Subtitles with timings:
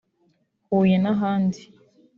[0.69, 1.61] Huye n’ahandi